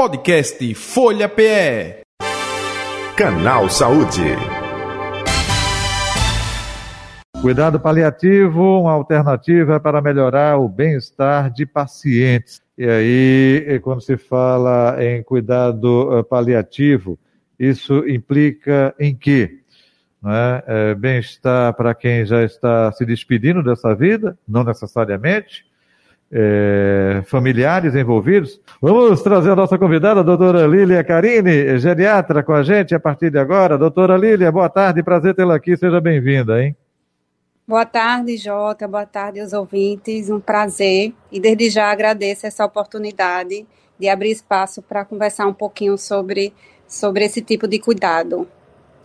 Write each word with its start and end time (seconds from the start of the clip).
Podcast 0.00 0.74
Folha 0.76 1.28
PE. 1.28 2.00
Canal 3.14 3.68
Saúde. 3.68 4.34
Cuidado 7.42 7.78
paliativo, 7.78 8.80
uma 8.80 8.92
alternativa 8.92 9.78
para 9.78 10.00
melhorar 10.00 10.56
o 10.56 10.70
bem-estar 10.70 11.52
de 11.52 11.66
pacientes. 11.66 12.62
E 12.78 12.88
aí, 12.88 13.78
quando 13.80 14.00
se 14.00 14.16
fala 14.16 14.96
em 15.04 15.22
cuidado 15.22 16.16
eh, 16.16 16.22
paliativo, 16.22 17.18
isso 17.58 18.08
implica 18.08 18.94
em 18.98 19.14
quê? 19.14 19.58
É? 20.24 20.64
É, 20.66 20.94
bem-estar 20.94 21.74
para 21.74 21.94
quem 21.94 22.24
já 22.24 22.42
está 22.42 22.90
se 22.92 23.04
despedindo 23.04 23.62
dessa 23.62 23.94
vida, 23.94 24.38
não 24.48 24.64
necessariamente, 24.64 25.66
é, 26.32 27.22
familiares 27.26 27.94
envolvidos. 27.94 28.60
Vamos 28.80 29.20
trazer 29.22 29.50
a 29.50 29.56
nossa 29.56 29.78
convidada, 29.78 30.20
a 30.20 30.22
doutora 30.22 30.66
Lília 30.66 31.02
Carini, 31.02 31.78
geriatra, 31.78 32.42
com 32.42 32.52
a 32.52 32.62
gente 32.62 32.94
a 32.94 33.00
partir 33.00 33.30
de 33.30 33.38
agora. 33.38 33.76
Doutora 33.76 34.16
Lília, 34.16 34.52
boa 34.52 34.68
tarde, 34.68 35.02
prazer 35.02 35.34
tê-la 35.34 35.56
aqui, 35.56 35.76
seja 35.76 36.00
bem-vinda, 36.00 36.62
hein? 36.62 36.76
Boa 37.66 37.86
tarde, 37.86 38.36
Jota, 38.36 38.88
boa 38.88 39.06
tarde 39.06 39.40
aos 39.40 39.52
ouvintes, 39.52 40.28
um 40.28 40.40
prazer. 40.40 41.14
E 41.30 41.38
desde 41.38 41.70
já 41.70 41.90
agradeço 41.90 42.46
essa 42.46 42.64
oportunidade 42.64 43.66
de 43.98 44.08
abrir 44.08 44.30
espaço 44.30 44.82
para 44.82 45.04
conversar 45.04 45.46
um 45.46 45.52
pouquinho 45.52 45.96
sobre, 45.96 46.52
sobre 46.88 47.24
esse 47.24 47.42
tipo 47.42 47.68
de 47.68 47.78
cuidado. 47.78 48.48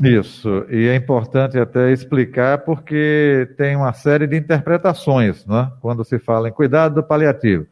Isso, 0.03 0.65
e 0.69 0.87
é 0.87 0.95
importante 0.95 1.57
até 1.57 1.91
explicar 1.91 2.59
porque 2.59 3.49
tem 3.57 3.77
uma 3.77 3.93
série 3.93 4.27
de 4.27 4.35
interpretações, 4.35 5.45
né? 5.45 5.71
quando 5.79 6.03
se 6.03 6.19
fala 6.19 6.49
em 6.49 6.51
cuidado 6.51 7.01
paliativo. 7.01 7.65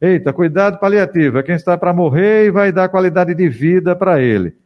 Eita, 0.00 0.32
cuidado 0.32 0.78
paliativo 0.78 1.38
é 1.38 1.42
quem 1.42 1.54
está 1.54 1.76
para 1.76 1.92
morrer 1.92 2.46
e 2.46 2.50
vai 2.50 2.72
dar 2.72 2.88
qualidade 2.88 3.34
de 3.34 3.48
vida 3.48 3.94
para 3.94 4.20
ele. 4.20 4.56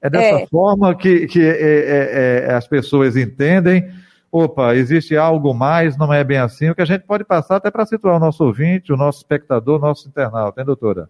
É 0.00 0.08
dessa 0.08 0.42
é. 0.42 0.46
forma 0.46 0.94
que, 0.94 1.26
que 1.26 1.42
é, 1.42 1.50
é, 1.50 2.46
é, 2.48 2.54
as 2.54 2.66
pessoas 2.66 3.16
entendem. 3.16 3.88
Opa, 4.32 4.74
existe 4.74 5.16
algo 5.16 5.52
mais, 5.52 5.96
não 5.96 6.12
é 6.12 6.22
bem 6.22 6.38
assim. 6.38 6.70
O 6.70 6.74
que 6.74 6.82
a 6.82 6.86
gente 6.86 7.02
pode 7.02 7.24
passar 7.24 7.56
até 7.56 7.70
para 7.70 7.84
situar 7.84 8.16
o 8.16 8.20
nosso 8.20 8.44
ouvinte, 8.44 8.92
o 8.92 8.96
nosso 8.96 9.18
espectador, 9.18 9.78
o 9.78 9.86
nosso 9.86 10.08
internauta, 10.08 10.60
hein, 10.60 10.66
doutora? 10.66 11.08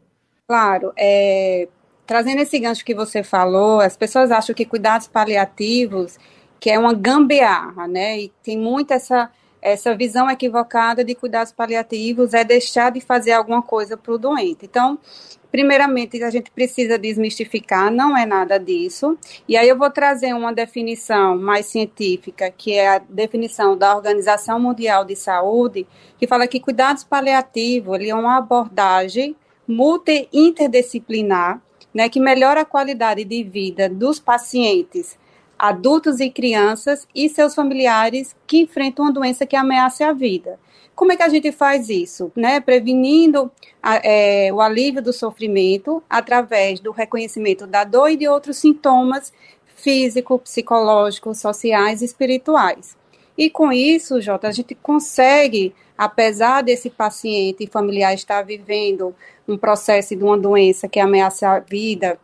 Claro, 0.48 0.92
é, 0.98 1.68
trazendo 2.10 2.40
esse 2.40 2.58
gancho 2.58 2.84
que 2.84 2.92
você 2.92 3.22
falou, 3.22 3.78
as 3.78 3.96
pessoas 3.96 4.32
acham 4.32 4.52
que 4.52 4.64
cuidados 4.64 5.06
paliativos 5.06 6.18
que 6.58 6.68
é 6.68 6.76
uma 6.76 6.92
gambiarra, 6.92 7.86
né? 7.86 8.18
E 8.22 8.32
tem 8.42 8.58
muito 8.58 8.92
essa 8.92 9.30
essa 9.62 9.94
visão 9.94 10.28
equivocada 10.28 11.04
de 11.04 11.14
cuidados 11.14 11.52
paliativos 11.52 12.34
é 12.34 12.42
deixar 12.42 12.90
de 12.90 13.00
fazer 13.00 13.30
alguma 13.30 13.62
coisa 13.62 13.96
para 13.96 14.12
o 14.12 14.18
doente. 14.18 14.64
Então, 14.64 14.98
primeiramente, 15.52 16.20
a 16.20 16.30
gente 16.30 16.50
precisa 16.50 16.98
desmistificar, 16.98 17.92
não 17.92 18.16
é 18.16 18.26
nada 18.26 18.58
disso. 18.58 19.16
E 19.46 19.56
aí 19.56 19.68
eu 19.68 19.78
vou 19.78 19.90
trazer 19.90 20.34
uma 20.34 20.52
definição 20.52 21.38
mais 21.38 21.66
científica, 21.66 22.50
que 22.50 22.72
é 22.72 22.96
a 22.96 22.98
definição 22.98 23.76
da 23.76 23.94
Organização 23.94 24.58
Mundial 24.58 25.04
de 25.04 25.14
Saúde, 25.14 25.86
que 26.18 26.26
fala 26.26 26.48
que 26.48 26.58
cuidados 26.58 27.04
paliativos 27.04 27.94
ele 27.94 28.10
é 28.10 28.14
uma 28.14 28.38
abordagem 28.38 29.36
multi-interdisciplinar 29.68 31.60
né, 31.94 32.08
que 32.08 32.20
melhora 32.20 32.62
a 32.62 32.64
qualidade 32.64 33.24
de 33.24 33.42
vida 33.42 33.88
dos 33.88 34.18
pacientes, 34.18 35.18
adultos 35.58 36.20
e 36.20 36.30
crianças 36.30 37.06
e 37.14 37.28
seus 37.28 37.54
familiares 37.54 38.34
que 38.46 38.62
enfrentam 38.62 39.04
uma 39.04 39.12
doença 39.12 39.46
que 39.46 39.56
ameaça 39.56 40.06
a 40.06 40.12
vida. 40.12 40.58
Como 40.94 41.12
é 41.12 41.16
que 41.16 41.22
a 41.22 41.28
gente 41.28 41.50
faz 41.52 41.88
isso? 41.88 42.30
Né? 42.36 42.60
Prevenindo 42.60 43.50
a, 43.82 43.96
é, 44.06 44.52
o 44.52 44.60
alívio 44.60 45.02
do 45.02 45.12
sofrimento 45.12 46.02
através 46.08 46.80
do 46.80 46.90
reconhecimento 46.90 47.66
da 47.66 47.84
dor 47.84 48.10
e 48.10 48.16
de 48.16 48.28
outros 48.28 48.58
sintomas 48.58 49.32
físicos, 49.76 50.42
psicológicos, 50.42 51.38
sociais 51.40 52.02
e 52.02 52.04
espirituais. 52.04 52.99
E 53.36 53.48
com 53.48 53.72
isso, 53.72 54.20
Jota, 54.20 54.48
a 54.48 54.52
gente 54.52 54.74
consegue, 54.74 55.74
apesar 55.96 56.62
desse 56.62 56.90
paciente 56.90 57.64
e 57.64 57.66
familiar 57.66 58.14
estar 58.14 58.42
vivendo 58.42 59.14
um 59.48 59.56
processo 59.56 60.14
de 60.14 60.22
uma 60.22 60.36
doença 60.36 60.88
que 60.88 61.00
ameaça 61.00 61.48
a 61.48 61.58
vida, 61.58 62.18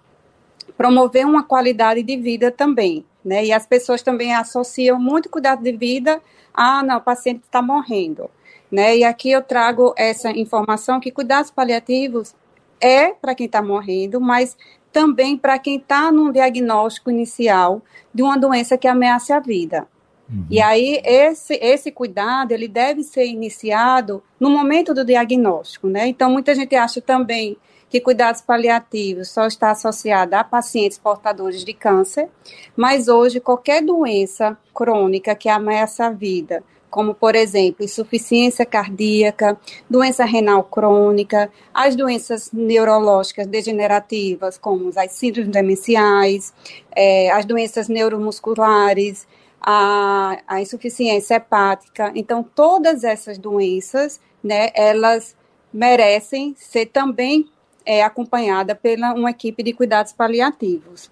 promover 0.76 1.24
uma 1.24 1.42
qualidade 1.42 2.02
de 2.02 2.16
vida 2.16 2.50
também, 2.50 3.04
né? 3.24 3.44
E 3.44 3.52
as 3.52 3.66
pessoas 3.66 4.02
também 4.02 4.34
associam 4.34 5.00
muito 5.00 5.28
cuidado 5.28 5.62
de 5.62 5.72
vida 5.72 6.20
a, 6.52 6.82
não, 6.82 6.98
o 6.98 7.00
paciente 7.00 7.42
está 7.44 7.60
morrendo, 7.60 8.30
né? 8.70 8.96
E 8.96 9.04
aqui 9.04 9.30
eu 9.30 9.42
trago 9.42 9.94
essa 9.96 10.30
informação 10.30 11.00
que 11.00 11.10
cuidados 11.10 11.50
paliativos 11.50 12.34
é 12.80 13.08
para 13.08 13.34
quem 13.34 13.46
está 13.46 13.62
morrendo, 13.62 14.20
mas 14.20 14.56
também 14.92 15.36
para 15.36 15.58
quem 15.58 15.76
está 15.76 16.10
num 16.10 16.32
diagnóstico 16.32 17.10
inicial 17.10 17.82
de 18.14 18.22
uma 18.22 18.38
doença 18.38 18.78
que 18.78 18.88
ameaça 18.88 19.36
a 19.36 19.40
vida. 19.40 19.86
Uhum. 20.28 20.46
E 20.50 20.60
aí 20.60 21.00
esse 21.04 21.54
esse 21.54 21.90
cuidado 21.90 22.52
ele 22.52 22.66
deve 22.66 23.02
ser 23.02 23.26
iniciado 23.26 24.22
no 24.40 24.50
momento 24.50 24.92
do 24.92 25.04
diagnóstico, 25.04 25.88
né? 25.88 26.08
Então 26.08 26.30
muita 26.30 26.54
gente 26.54 26.74
acha 26.74 27.00
também 27.00 27.56
que 27.88 28.00
cuidados 28.00 28.40
paliativos 28.40 29.28
só 29.28 29.46
está 29.46 29.70
associado 29.70 30.34
a 30.34 30.42
pacientes 30.42 30.98
portadores 30.98 31.64
de 31.64 31.72
câncer, 31.72 32.28
mas 32.76 33.08
hoje 33.08 33.40
qualquer 33.40 33.82
doença 33.82 34.56
crônica 34.74 35.34
que 35.34 35.48
ameaça 35.48 36.06
a 36.06 36.10
vida, 36.10 36.64
como 36.90 37.14
por 37.14 37.36
exemplo 37.36 37.84
insuficiência 37.84 38.66
cardíaca, 38.66 39.56
doença 39.88 40.24
renal 40.24 40.64
crônica, 40.64 41.50
as 41.72 41.94
doenças 41.94 42.50
neurológicas 42.52 43.46
degenerativas, 43.46 44.58
como 44.58 44.90
as 44.96 45.12
síndromes 45.12 45.52
demenciais, 45.52 46.52
é, 46.94 47.30
as 47.30 47.44
doenças 47.44 47.88
neuromusculares, 47.88 49.28
a, 49.60 50.38
a 50.46 50.60
insuficiência 50.60 51.36
hepática. 51.36 52.12
Então, 52.14 52.42
todas 52.42 53.04
essas 53.04 53.38
doenças, 53.38 54.20
né, 54.42 54.70
elas 54.74 55.36
merecem 55.72 56.54
ser 56.56 56.86
também 56.86 57.48
é, 57.84 58.02
acompanhada 58.02 58.74
pela 58.74 59.12
uma 59.12 59.30
equipe 59.30 59.62
de 59.62 59.72
cuidados 59.72 60.12
paliativos. 60.12 61.10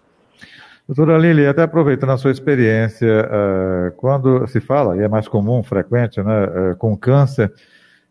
Doutora 0.87 1.16
Lili, 1.16 1.47
até 1.47 1.62
aproveitando 1.62 2.10
a 2.10 2.19
sua 2.19 2.31
experiência, 2.31 3.09
uh, 3.09 3.93
quando 3.93 4.47
se 4.49 4.60
fala, 4.60 4.94
e 4.97 5.00
é 5.00 5.09
mais 5.09 5.27
comum, 5.27 5.62
frequente, 5.62 6.22
né, 6.22 6.44
uh, 6.44 6.77
com 6.77 6.94
câncer, 6.94 7.50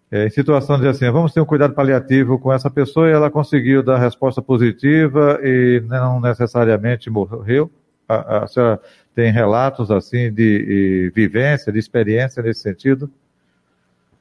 é, 0.10 0.26
em 0.26 0.30
situação 0.30 0.80
de 0.80 0.88
assim, 0.88 1.10
vamos 1.12 1.34
ter 1.34 1.42
um 1.42 1.46
cuidado 1.46 1.74
paliativo 1.74 2.40
com 2.40 2.52
essa 2.52 2.70
pessoa 2.70 3.10
e 3.10 3.12
ela 3.12 3.30
conseguiu 3.30 3.84
dar 3.84 3.98
resposta 3.98 4.42
positiva 4.42 5.40
e 5.44 5.84
não 5.88 6.20
necessariamente 6.20 7.10
morreu, 7.12 7.72
a, 8.08 8.44
a 8.44 8.48
senhora 8.48 8.80
tem 9.16 9.32
relatos 9.32 9.92
assim 9.92 10.32
de, 10.32 10.66
de 10.66 11.12
vivência, 11.16 11.72
de 11.72 11.80
experiência 11.80 12.42
nesse 12.42 12.62
sentido? 12.62 13.10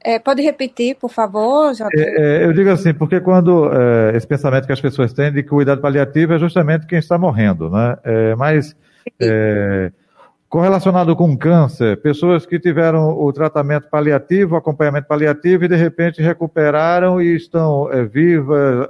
É, 0.05 0.19
pode 0.19 0.43
repetir, 0.43 0.97
por 0.97 1.11
favor, 1.11 1.73
é, 1.97 2.41
é, 2.41 2.45
eu 2.45 2.53
digo 2.53 2.71
assim, 2.71 2.93
porque 2.93 3.21
quando 3.21 3.71
é, 3.73 4.17
esse 4.17 4.27
pensamento 4.27 4.67
que 4.67 4.73
as 4.73 4.81
pessoas 4.81 5.13
têm 5.13 5.33
de 5.33 5.45
que 5.45 5.49
o 5.49 5.57
cuidado 5.57 5.81
paliativo 5.81 6.33
é 6.33 6.39
justamente 6.41 6.87
quem 6.87 6.99
está 6.99 7.17
morrendo, 7.17 7.71
né? 7.71 7.97
É, 8.03 8.35
mas 8.35 8.75
é, 9.21 9.93
correlacionado 10.49 11.15
com 11.15 11.37
câncer, 11.37 11.99
pessoas 12.03 12.45
que 12.45 12.59
tiveram 12.59 13.11
o 13.11 13.33
tratamento 13.33 13.89
paliativo, 13.89 14.55
o 14.55 14.59
acompanhamento 14.59 15.07
paliativo 15.07 15.65
e 15.65 15.69
de 15.69 15.77
repente 15.77 16.21
recuperaram 16.21 17.23
e 17.23 17.37
estão 17.37 17.89
vivas, 18.11 18.89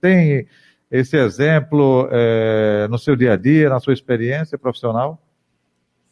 tem 0.00 0.46
esse 0.88 1.16
exemplo 1.16 2.08
no 2.88 2.98
seu 2.98 3.16
dia 3.16 3.32
a 3.32 3.36
dia, 3.36 3.68
na 3.68 3.80
sua 3.80 3.92
experiência 3.92 4.56
profissional? 4.56 5.20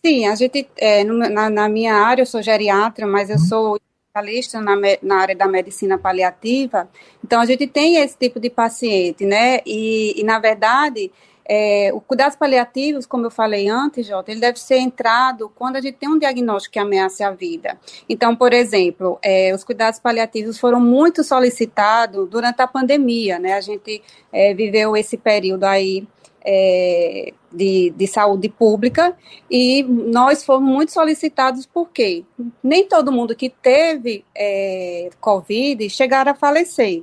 Sim, 0.05 0.27
a 0.27 0.35
gente, 0.35 0.69
é, 0.77 1.05
na, 1.05 1.51
na, 1.51 1.69
minha 1.69 1.95
área, 1.95 2.23
eu 2.23 2.27
sou 2.27 2.43
geriatra, 2.43 3.07
mas 3.07 3.29
eu 3.29 3.37
uhum. 3.37 3.43
sou 3.43 3.81
especialista 4.11 4.61
na, 4.61 4.75
na, 5.03 5.17
área 5.17 5.37
da 5.37 5.47
medicina 5.47 5.99
paliativa, 5.99 6.89
então 7.25 7.41
a 7.41 7.45
gente 7.45 7.67
tem 7.67 7.97
esse 7.97 8.17
tipo 8.17 8.41
de 8.41 8.51
paciente, 8.51 9.25
né? 9.25 9.61
E, 9.65 10.19
e 10.19 10.25
na 10.25 10.39
verdade, 10.39 11.13
é, 11.53 11.91
o 11.93 12.01
cuidados 12.01 12.37
paliativos, 12.37 13.07
como 13.07 13.27
eu 13.27 13.31
falei 13.31 13.69
antes, 13.69 14.07
Jota, 14.07 14.31
ele 14.31 14.41
deve 14.41 14.59
ser 14.61 14.79
entrado 14.79 15.51
quando 15.55 15.77
a 15.77 15.81
gente 15.81 15.97
tem 15.97 16.09
um 16.09 16.19
diagnóstico 16.19 16.75
que 16.75 16.79
ameaça 16.79 17.27
a 17.27 17.33
vida. 17.33 17.77
Então, 18.09 18.37
por 18.37 18.53
exemplo, 18.53 19.19
é, 19.21 19.53
os 19.53 19.65
cuidados 19.65 19.99
paliativos 19.99 20.59
foram 20.59 20.81
muito 20.81 21.25
solicitados 21.25 22.29
durante 22.29 22.63
a 22.63 22.69
pandemia, 22.69 23.39
né? 23.39 23.55
A 23.55 23.61
gente 23.61 24.01
é, 24.33 24.55
viveu 24.55 24.97
esse 24.97 25.17
período 25.17 25.65
aí 25.65 26.07
é, 26.45 27.33
de, 27.53 27.91
de 27.91 28.07
saúde 28.07 28.49
pública 28.49 29.17
e 29.51 29.83
nós 29.83 30.45
fomos 30.45 30.71
muito 30.71 30.93
solicitados 30.93 31.67
porque 31.67 32.25
nem 32.63 32.87
todo 32.87 33.13
mundo 33.13 33.35
que 33.35 33.51
teve 33.51 34.25
é, 34.35 35.11
Covid 35.21 35.89
chegaram 35.91 36.33
a 36.33 36.35
falecer. 36.35 37.03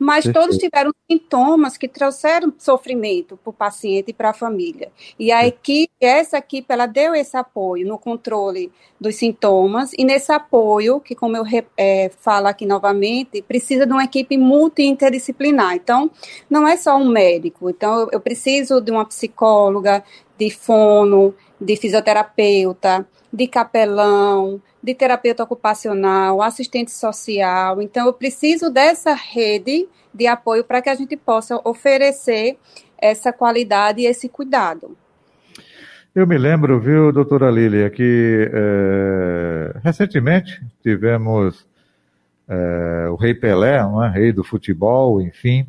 Mas 0.00 0.24
Perfeito. 0.24 0.40
todos 0.40 0.56
tiveram 0.56 0.90
sintomas 1.10 1.76
que 1.76 1.86
trouxeram 1.86 2.50
sofrimento 2.56 3.36
para 3.36 3.50
o 3.50 3.52
paciente 3.52 4.08
e 4.08 4.14
para 4.14 4.30
a 4.30 4.32
família. 4.32 4.90
E 5.18 5.30
a 5.30 5.46
equipe, 5.46 5.92
essa 6.00 6.38
equipe, 6.38 6.72
ela 6.72 6.86
deu 6.86 7.14
esse 7.14 7.36
apoio 7.36 7.86
no 7.86 7.98
controle 7.98 8.72
dos 8.98 9.16
sintomas, 9.16 9.92
e 9.98 10.02
nesse 10.02 10.32
apoio, 10.32 11.00
que 11.00 11.14
como 11.14 11.36
eu 11.36 11.44
é, 11.76 12.10
falo 12.18 12.46
aqui 12.46 12.64
novamente, 12.64 13.42
precisa 13.42 13.86
de 13.86 13.92
uma 13.92 14.04
equipe 14.04 14.38
multi-interdisciplinar. 14.38 15.74
Então, 15.74 16.10
não 16.48 16.66
é 16.66 16.78
só 16.78 16.96
um 16.96 17.08
médico, 17.08 17.68
então 17.68 18.00
eu, 18.00 18.08
eu 18.12 18.20
preciso 18.20 18.80
de 18.80 18.90
uma 18.90 19.04
psicóloga, 19.04 20.02
de 20.40 20.48
fono, 20.48 21.34
de 21.60 21.76
fisioterapeuta, 21.76 23.06
de 23.30 23.46
capelão, 23.46 24.58
de 24.82 24.94
terapeuta 24.94 25.42
ocupacional, 25.42 26.40
assistente 26.40 26.90
social. 26.90 27.82
Então, 27.82 28.06
eu 28.06 28.12
preciso 28.14 28.70
dessa 28.70 29.12
rede 29.12 29.86
de 30.14 30.26
apoio 30.26 30.64
para 30.64 30.80
que 30.80 30.88
a 30.88 30.94
gente 30.94 31.14
possa 31.14 31.60
oferecer 31.62 32.56
essa 32.96 33.34
qualidade 33.34 34.00
e 34.00 34.06
esse 34.06 34.30
cuidado. 34.30 34.96
Eu 36.14 36.26
me 36.26 36.38
lembro, 36.38 36.80
viu, 36.80 37.12
doutora 37.12 37.50
Lília, 37.50 37.90
que 37.90 38.50
é, 38.50 39.78
recentemente 39.84 40.60
tivemos 40.82 41.66
é, 42.48 43.08
o 43.10 43.14
Rei 43.14 43.34
Pelé, 43.34 43.82
não 43.82 44.02
é? 44.02 44.08
rei 44.08 44.32
do 44.32 44.42
futebol, 44.42 45.20
enfim, 45.20 45.66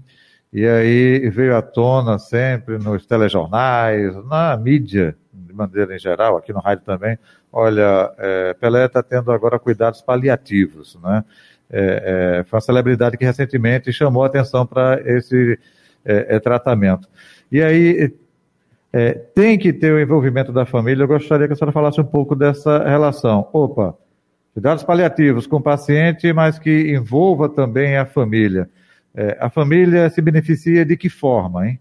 e 0.53 0.67
aí 0.67 1.29
veio 1.29 1.55
à 1.55 1.61
tona 1.61 2.19
sempre 2.19 2.77
nos 2.77 3.05
telejornais, 3.05 4.13
na 4.25 4.57
mídia, 4.57 5.15
de 5.33 5.53
maneira 5.53 5.95
em 5.95 5.99
geral, 5.99 6.37
aqui 6.37 6.51
no 6.51 6.59
rádio 6.59 6.83
também, 6.83 7.17
olha, 7.51 8.13
é, 8.17 8.53
Pelé 8.53 8.85
está 8.85 9.01
tendo 9.01 9.31
agora 9.31 9.57
cuidados 9.57 10.01
paliativos, 10.01 10.97
né? 11.01 11.23
É, 11.73 12.39
é, 12.39 12.43
foi 12.43 12.57
uma 12.57 12.61
celebridade 12.61 13.17
que 13.17 13.23
recentemente 13.23 13.93
chamou 13.93 14.23
a 14.23 14.27
atenção 14.27 14.65
para 14.65 15.01
esse 15.05 15.57
é, 16.03 16.35
é, 16.35 16.39
tratamento. 16.39 17.07
E 17.49 17.61
aí 17.61 18.13
é, 18.91 19.13
tem 19.13 19.57
que 19.57 19.71
ter 19.71 19.93
o 19.93 19.99
envolvimento 19.99 20.51
da 20.51 20.65
família. 20.65 21.03
Eu 21.03 21.07
gostaria 21.07 21.47
que 21.47 21.53
a 21.53 21.55
senhora 21.55 21.71
falasse 21.71 22.01
um 22.01 22.05
pouco 22.05 22.35
dessa 22.35 22.83
relação. 22.83 23.47
Opa, 23.53 23.95
cuidados 24.53 24.83
paliativos 24.83 25.47
com 25.47 25.57
o 25.57 25.61
paciente, 25.61 26.33
mas 26.33 26.59
que 26.59 26.91
envolva 26.91 27.47
também 27.47 27.95
a 27.95 28.05
família. 28.05 28.69
A 29.39 29.49
família 29.49 30.09
se 30.09 30.21
beneficia 30.21 30.85
de 30.85 30.95
que 30.95 31.09
forma, 31.09 31.67
hein? 31.67 31.79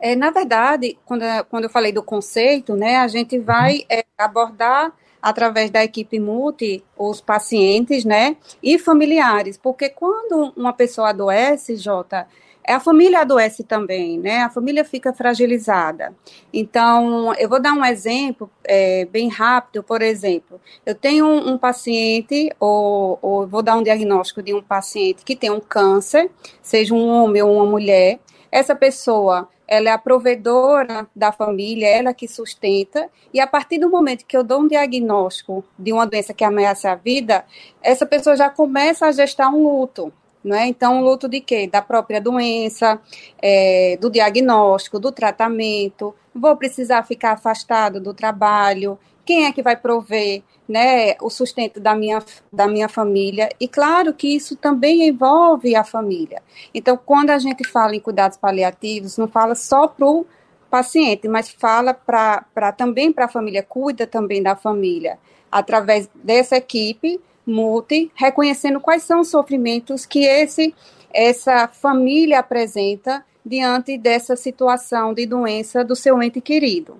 É, 0.00 0.14
na 0.14 0.30
verdade, 0.30 0.98
quando, 1.04 1.24
quando 1.48 1.64
eu 1.64 1.70
falei 1.70 1.92
do 1.92 2.02
conceito, 2.02 2.76
né, 2.76 2.96
a 2.96 3.08
gente 3.08 3.38
vai 3.38 3.78
uhum. 3.78 3.84
é, 3.90 4.04
abordar 4.18 4.92
através 5.20 5.70
da 5.70 5.84
equipe 5.84 6.18
multi 6.18 6.82
os 6.96 7.20
pacientes, 7.20 8.04
né, 8.04 8.36
e 8.62 8.78
familiares, 8.78 9.56
porque 9.56 9.88
quando 9.88 10.52
uma 10.56 10.72
pessoa 10.72 11.10
adoece, 11.10 11.76
Jota, 11.76 12.26
a 12.66 12.80
família 12.80 13.20
adoece 13.20 13.64
também, 13.64 14.18
né? 14.18 14.42
A 14.42 14.50
família 14.50 14.84
fica 14.84 15.12
fragilizada. 15.12 16.14
Então, 16.52 17.34
eu 17.34 17.48
vou 17.48 17.60
dar 17.60 17.72
um 17.72 17.84
exemplo 17.84 18.50
é, 18.64 19.04
bem 19.06 19.28
rápido. 19.28 19.82
Por 19.82 20.00
exemplo, 20.02 20.60
eu 20.86 20.94
tenho 20.94 21.26
um, 21.26 21.52
um 21.52 21.58
paciente, 21.58 22.50
ou, 22.60 23.18
ou 23.20 23.46
vou 23.46 23.62
dar 23.62 23.76
um 23.76 23.82
diagnóstico 23.82 24.42
de 24.42 24.54
um 24.54 24.62
paciente 24.62 25.24
que 25.24 25.34
tem 25.34 25.50
um 25.50 25.60
câncer, 25.60 26.30
seja 26.62 26.94
um 26.94 27.08
homem 27.08 27.42
ou 27.42 27.56
uma 27.56 27.66
mulher. 27.66 28.20
Essa 28.50 28.76
pessoa 28.76 29.48
ela 29.66 29.88
é 29.88 29.92
a 29.92 29.98
provedora 29.98 31.08
da 31.16 31.32
família, 31.32 31.88
ela 31.88 32.12
que 32.12 32.28
sustenta, 32.28 33.08
e 33.32 33.40
a 33.40 33.46
partir 33.46 33.78
do 33.78 33.88
momento 33.88 34.26
que 34.26 34.36
eu 34.36 34.44
dou 34.44 34.60
um 34.60 34.68
diagnóstico 34.68 35.64
de 35.78 35.94
uma 35.94 36.06
doença 36.06 36.34
que 36.34 36.44
ameaça 36.44 36.90
a 36.90 36.94
vida, 36.94 37.42
essa 37.80 38.04
pessoa 38.04 38.36
já 38.36 38.50
começa 38.50 39.06
a 39.06 39.12
gestar 39.12 39.48
um 39.48 39.62
luto. 39.62 40.12
Não 40.42 40.56
é? 40.56 40.66
Então, 40.66 41.00
luto 41.02 41.28
de 41.28 41.40
quê? 41.40 41.66
Da 41.66 41.80
própria 41.80 42.20
doença, 42.20 43.00
é, 43.40 43.96
do 44.00 44.10
diagnóstico, 44.10 44.98
do 44.98 45.12
tratamento, 45.12 46.14
vou 46.34 46.56
precisar 46.56 47.02
ficar 47.04 47.32
afastado 47.32 48.00
do 48.00 48.12
trabalho, 48.12 48.98
quem 49.24 49.46
é 49.46 49.52
que 49.52 49.62
vai 49.62 49.76
prover 49.76 50.42
né, 50.68 51.14
o 51.20 51.30
sustento 51.30 51.78
da 51.78 51.94
minha, 51.94 52.22
da 52.52 52.66
minha 52.66 52.88
família. 52.88 53.48
E 53.60 53.68
claro 53.68 54.12
que 54.14 54.34
isso 54.34 54.56
também 54.56 55.06
envolve 55.08 55.76
a 55.76 55.84
família. 55.84 56.42
Então, 56.74 56.96
quando 56.96 57.30
a 57.30 57.38
gente 57.38 57.66
fala 57.66 57.94
em 57.94 58.00
cuidados 58.00 58.36
paliativos, 58.36 59.16
não 59.18 59.28
fala 59.28 59.54
só 59.54 59.86
para 59.86 60.06
o 60.06 60.26
paciente, 60.70 61.28
mas 61.28 61.50
fala 61.50 61.92
pra, 61.92 62.46
pra, 62.54 62.72
também 62.72 63.12
para 63.12 63.26
a 63.26 63.28
família, 63.28 63.62
cuida 63.62 64.06
também 64.06 64.42
da 64.42 64.56
família, 64.56 65.18
através 65.50 66.08
dessa 66.14 66.56
equipe 66.56 67.20
multi, 67.46 68.10
reconhecendo 68.14 68.80
quais 68.80 69.02
são 69.02 69.20
os 69.20 69.30
sofrimentos 69.30 70.06
que 70.06 70.24
esse, 70.24 70.74
essa 71.12 71.68
família 71.68 72.38
apresenta 72.38 73.24
diante 73.44 73.98
dessa 73.98 74.36
situação 74.36 75.12
de 75.12 75.26
doença 75.26 75.84
do 75.84 75.96
seu 75.96 76.22
ente 76.22 76.40
querido. 76.40 76.96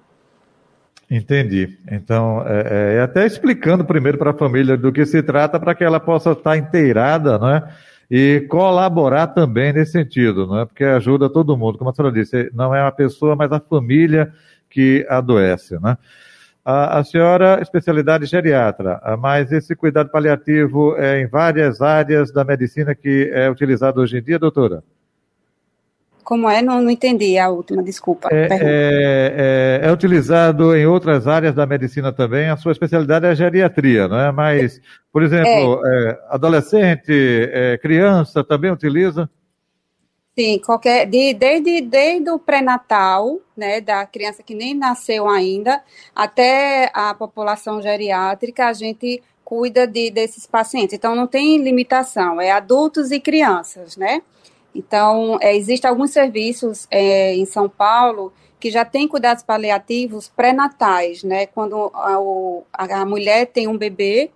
Entendi. 1.11 1.79
Então, 1.91 2.43
é, 2.47 2.97
é, 2.97 3.01
até 3.03 3.27
explicando 3.27 3.85
primeiro 3.85 4.17
para 4.17 4.31
a 4.31 4.35
família 4.35 4.79
do 4.79 4.91
que 4.91 5.05
se 5.05 5.23
trata, 5.23 5.61
para 5.61 5.75
que 5.75 5.85
ela 5.85 6.01
possa 6.01 6.33
estar 6.33 6.57
inteirada, 6.57 7.39
né? 7.39 7.63
E 8.11 8.47
colaborar 8.49 9.27
também 9.29 9.73
nesse 9.73 9.93
sentido, 9.93 10.47
não 10.47 10.61
é? 10.61 10.65
Porque 10.65 10.85
ajuda 10.85 11.29
todo 11.29 11.57
mundo. 11.57 11.77
Como 11.77 11.91
a 11.91 11.95
senhora 11.95 12.15
disse, 12.15 12.51
não 12.55 12.75
é 12.75 12.81
a 12.81 12.91
pessoa, 12.91 13.37
mas 13.37 13.53
a 13.53 13.61
família 13.61 14.33
que 14.71 15.07
adoece, 15.09 15.79
né? 15.81 15.99
A, 16.65 16.99
a 16.99 17.05
senhora, 17.05 17.61
especialidade 17.61 18.27
geriatra, 18.27 19.01
mas 19.19 19.51
esse 19.51 19.75
cuidado 19.75 20.11
paliativo 20.11 20.97
é 20.97 21.21
em 21.21 21.27
várias 21.27 21.83
áreas 21.83 22.31
da 22.31 22.45
medicina 22.45 22.95
que 22.95 23.31
é 23.33 23.51
utilizado 23.51 24.01
hoje 24.01 24.19
em 24.19 24.23
dia, 24.23 24.39
doutora? 24.39 24.85
Como 26.23 26.49
é? 26.49 26.63
Não, 26.63 26.81
não 26.81 26.91
entendi 26.91 27.37
a 27.37 27.49
última, 27.49 27.83
desculpa. 27.83 28.29
É, 28.31 28.47
é, 28.51 29.81
é, 29.83 29.89
é, 29.89 29.93
utilizado 29.93 30.75
em 30.77 30.87
outras 30.87 31.27
áreas 31.27 31.55
da 31.55 31.67
medicina 31.67 32.13
também. 32.13 32.49
A 32.49 32.57
sua 32.57 32.73
especialidade 32.73 33.27
é 33.27 33.31
a 33.31 33.35
geriatria, 33.35 34.07
não 34.07 34.19
é? 34.19 34.31
Mas, 34.31 34.81
por 35.13 35.23
exemplo, 35.23 35.85
é. 35.85 36.11
É, 36.11 36.19
adolescente, 36.31 37.13
é, 37.13 37.77
criança 37.79 38.45
também 38.45 38.71
utiliza? 38.71 39.29
Sim, 40.39 40.59
qualquer, 40.65 41.07
de, 41.07 41.35
desde, 41.35 41.83
desde 41.83 42.31
o 42.31 42.39
pré-natal, 42.39 43.39
né, 43.55 43.83
da 43.83 44.07
criança 44.07 44.43
que 44.43 44.55
nem 44.55 44.73
nasceu 44.73 45.29
ainda, 45.29 45.85
até 46.15 46.91
a 46.95 47.13
população 47.13 47.83
geriátrica, 47.83 48.67
a 48.67 48.73
gente 48.73 49.23
cuida 49.45 49.87
de, 49.87 50.11
desses 50.11 50.47
pacientes. 50.47 50.95
Então, 50.95 51.15
não 51.15 51.27
tem 51.27 51.59
limitação, 51.59 52.41
é 52.41 52.51
adultos 52.51 53.11
e 53.13 53.21
crianças, 53.21 53.95
né? 53.99 54.23
Então, 54.75 55.37
é, 55.43 55.55
existem 55.55 55.91
alguns 55.91 56.13
serviços 56.13 56.87
é, 56.91 57.35
em 57.35 57.45
São 57.45 57.69
Paulo 57.69 58.33
que 58.59 58.71
já 58.71 58.85
tem 58.85 59.07
cuidados 59.07 59.43
paliativos 59.43 60.29
pré-natais, 60.35 61.23
né? 61.23 61.47
Quando 61.47 61.91
a, 61.93 63.03
a, 63.03 63.05
mulher 63.05 63.47
tem 63.49 63.69
um 63.69 63.77
bebê 63.77 64.31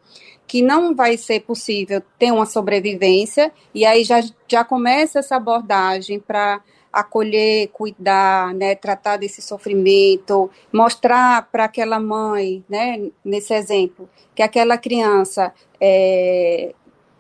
que 0.47 0.63
não 0.63 0.95
vai 0.95 1.17
ser 1.17 1.41
possível 1.41 2.03
ter 2.19 2.33
uma 2.33 2.47
sobrevivência, 2.47 3.53
e 3.75 3.85
aí 3.85 4.05
já, 4.05 4.23
já 4.47 4.65
começa 4.65 5.19
essa 5.19 5.37
abordagem 5.37 6.21
para 6.21 6.61
acolher, 6.93 7.69
cuidar, 7.69 8.55
né, 8.55 8.75
tratar 8.75 9.19
desse 9.19 9.43
sofrimento, 9.43 10.51
mostrar 10.73 11.49
para 11.51 11.65
aquela 11.65 12.01
mãe, 12.01 12.65
né, 12.69 13.11
nesse 13.25 13.53
exemplo, 13.53 14.09
que 14.35 14.43
aquela 14.43 14.79
criança 14.79 15.53
é, 15.79 16.75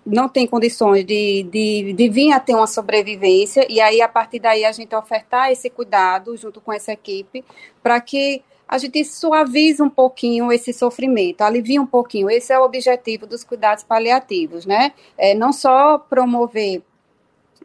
não 0.06 0.28
tem 0.28 0.46
condições 0.46 1.04
de, 1.04 1.42
de, 1.42 1.92
de 1.92 2.08
vir 2.08 2.32
a 2.32 2.40
ter 2.40 2.54
uma 2.54 2.66
sobrevivência, 2.66 3.66
e 3.68 3.80
aí 3.80 4.00
a 4.00 4.08
partir 4.08 4.38
daí 4.38 4.64
a 4.64 4.72
gente 4.72 4.94
ofertar 4.94 5.50
esse 5.50 5.68
cuidado 5.68 6.36
junto 6.36 6.60
com 6.60 6.72
essa 6.72 6.92
equipe, 6.92 7.44
para 7.82 8.00
que 8.00 8.42
a 8.68 8.78
gente 8.78 9.04
suavize 9.04 9.82
um 9.82 9.88
pouquinho 9.88 10.50
esse 10.50 10.72
sofrimento, 10.72 11.42
alivie 11.42 11.78
um 11.78 11.86
pouquinho. 11.86 12.28
Esse 12.28 12.52
é 12.52 12.58
o 12.58 12.64
objetivo 12.64 13.26
dos 13.26 13.44
cuidados 13.44 13.84
paliativos, 13.84 14.66
né? 14.66 14.92
É 15.16 15.34
não 15.34 15.52
só 15.52 15.98
promover 15.98 16.82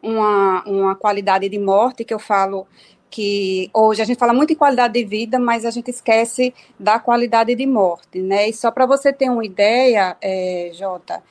uma, 0.02 0.62
uma 0.64 0.94
qualidade 0.94 1.48
de 1.48 1.58
morte, 1.58 2.04
que 2.04 2.14
eu 2.14 2.18
falo 2.18 2.66
que 3.10 3.68
hoje 3.74 4.00
a 4.00 4.04
gente 4.04 4.18
fala 4.18 4.32
muito 4.32 4.52
em 4.52 4.56
qualidade 4.56 4.94
de 4.94 5.04
vida, 5.04 5.38
mas 5.38 5.66
a 5.66 5.70
gente 5.70 5.90
esquece 5.90 6.54
da 6.78 6.98
qualidade 6.98 7.54
de 7.54 7.66
morte, 7.66 8.20
né? 8.20 8.48
E 8.48 8.52
só 8.54 8.70
para 8.70 8.86
você 8.86 9.12
ter 9.12 9.28
uma 9.28 9.44
ideia, 9.44 10.16
é, 10.20 10.70
Jota, 10.72 11.22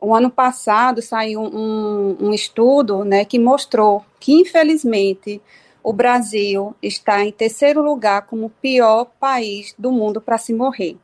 o 0.00 0.14
ano 0.14 0.30
passado 0.30 1.02
saiu 1.02 1.40
um, 1.42 2.16
um 2.20 2.32
estudo 2.32 3.04
né, 3.04 3.24
que 3.24 3.38
mostrou 3.38 4.04
que, 4.20 4.32
infelizmente, 4.32 5.42
o 5.86 5.92
Brasil 5.92 6.74
está 6.82 7.24
em 7.24 7.30
terceiro 7.30 7.80
lugar 7.80 8.22
como 8.22 8.50
pior 8.60 9.04
país 9.20 9.72
do 9.78 9.92
mundo 9.92 10.20
para 10.20 10.36
se 10.36 10.52
morrer. 10.52 10.96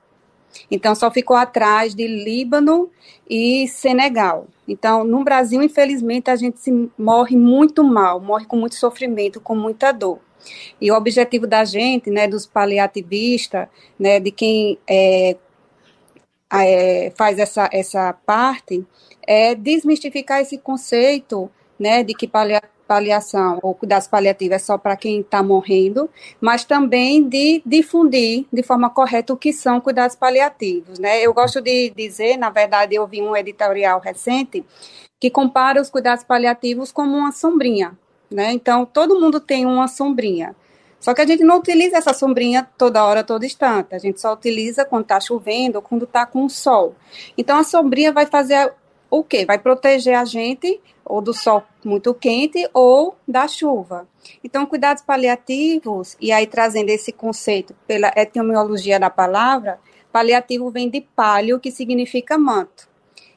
Então, 0.69 0.93
só 0.93 1.09
ficou 1.09 1.37
atrás 1.37 1.95
de 1.95 2.05
Líbano 2.09 2.91
e 3.31 3.69
Senegal. 3.69 4.49
Então, 4.67 5.05
no 5.05 5.23
Brasil, 5.23 5.63
infelizmente, 5.63 6.33
a 6.33 6.35
gente 6.35 6.59
se 6.59 6.91
morre 6.99 7.37
muito 7.37 7.85
mal, 7.85 8.19
morre 8.19 8.45
com 8.45 8.57
muito 8.57 8.75
sofrimento, 8.75 9.41
com 9.41 9.55
muita 9.55 9.93
dor. 9.93 10.19
E 10.81 10.91
o 10.91 10.97
objetivo 10.97 11.47
da 11.47 11.65
gente, 11.65 12.11
né, 12.11 12.27
dos 12.27 12.45
paliativistas, 12.45 13.69
né, 13.97 14.19
de 14.19 14.33
quem 14.33 14.81
é, 14.91 15.37
é, 16.53 17.13
faz 17.15 17.39
essa, 17.39 17.71
essa 17.73 18.13
parte 18.27 18.85
é 19.25 19.55
desmistificar 19.55 20.41
esse 20.41 20.59
conceito 20.59 21.49
né, 21.79 22.03
de 22.03 22.15
que 22.15 22.27
paliação 22.93 23.59
ou 23.63 23.75
cuidados 23.75 24.07
paliativos 24.07 24.57
é 24.57 24.59
só 24.59 24.77
para 24.77 24.99
quem 24.99 25.21
está 25.21 25.43
morrendo, 25.43 26.11
mas 26.39 26.63
também 26.63 27.27
de 27.27 27.63
difundir 27.65 28.45
de 28.53 28.63
forma 28.63 28.91
correta 28.91 29.33
o 29.33 29.37
que 29.37 29.51
são 29.51 29.81
cuidados 29.81 30.15
paliativos, 30.15 30.99
né? 30.99 31.23
Eu 31.23 31.33
gosto 31.33 31.63
de 31.63 31.89
dizer, 31.97 32.37
na 32.37 32.51
verdade, 32.51 32.95
eu 32.95 33.07
vi 33.07 33.23
um 33.23 33.35
editorial 33.35 33.99
recente 33.99 34.63
que 35.19 35.31
compara 35.31 35.81
os 35.81 35.89
cuidados 35.89 36.23
paliativos 36.23 36.93
como 36.93 37.17
uma 37.17 37.33
sombrinha, 37.33 37.97
né? 38.31 38.53
Então, 38.53 38.85
todo 38.85 39.19
mundo 39.19 39.41
tem 39.41 39.65
uma 39.65 39.89
sombrinha. 39.89 40.55
Só 41.01 41.15
que 41.15 41.23
a 41.23 41.27
gente 41.27 41.43
não 41.43 41.59
utiliza 41.59 41.97
essa 41.97 42.13
sombrinha 42.13 42.69
toda 42.77 43.03
hora, 43.05 43.25
todo 43.25 43.45
instante. 43.45 43.95
A 43.95 43.99
gente 43.99 44.21
só 44.21 44.35
utiliza 44.35 44.85
quando 44.85 45.05
está 45.05 45.19
chovendo 45.19 45.77
ou 45.77 45.83
quando 45.83 46.05
está 46.05 46.27
com 46.27 46.47
sol. 46.47 46.95
Então, 47.39 47.59
a 47.59 47.65
sombrinha 47.65 48.13
vai 48.13 48.27
fazer 48.27 48.73
o 49.13 49.23
quê? 49.23 49.45
Vai 49.45 49.59
proteger 49.59 50.15
a 50.15 50.25
gente 50.25 50.81
ou 51.05 51.21
do 51.21 51.35
sol 51.35 51.63
muito 51.85 52.15
quente 52.15 52.67
ou 52.73 53.15
da 53.29 53.47
chuva. 53.47 54.09
Então, 54.43 54.65
cuidados 54.65 55.03
paliativos, 55.03 56.17
e 56.19 56.33
aí 56.33 56.47
trazendo 56.47 56.89
esse 56.89 57.13
conceito 57.13 57.75
pela 57.87 58.11
etimologia 58.17 58.99
da 58.99 59.11
palavra, 59.11 59.79
paliativo 60.11 60.71
vem 60.71 60.89
de 60.89 61.03
palio, 61.03 61.61
que 61.61 61.71
significa 61.71 62.39
manto. 62.39 62.89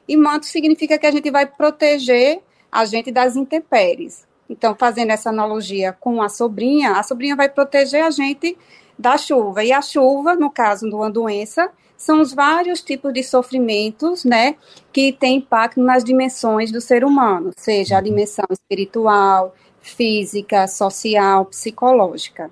E 0.08 0.16
manto 0.16 0.46
significa 0.46 0.96
que 0.96 1.06
a 1.06 1.10
gente 1.10 1.30
vai 1.30 1.44
proteger 1.44 2.40
a 2.72 2.86
gente 2.86 3.12
das 3.12 3.36
intempéries. 3.36 4.26
Então, 4.48 4.74
fazendo 4.74 5.10
essa 5.10 5.28
analogia 5.28 5.92
com 5.92 6.22
a 6.22 6.30
sobrinha, 6.30 6.92
a 6.92 7.02
sobrinha 7.02 7.36
vai 7.36 7.50
proteger 7.50 8.02
a 8.02 8.10
gente 8.10 8.56
da 8.98 9.18
chuva. 9.18 9.62
E 9.62 9.72
a 9.72 9.82
chuva, 9.82 10.34
no 10.34 10.50
caso 10.50 10.88
de 10.88 10.94
uma 10.94 11.10
doença, 11.10 11.70
são 11.96 12.20
os 12.20 12.34
vários 12.34 12.82
tipos 12.82 13.12
de 13.12 13.22
sofrimentos, 13.22 14.24
né, 14.24 14.56
que 14.92 15.12
têm 15.12 15.38
impacto 15.38 15.80
nas 15.80 16.04
dimensões 16.04 16.70
do 16.70 16.80
ser 16.80 17.04
humano, 17.04 17.52
seja 17.56 17.98
a 17.98 18.00
dimensão 18.00 18.46
espiritual, 18.50 19.54
física, 19.80 20.66
social, 20.66 21.46
psicológica. 21.46 22.50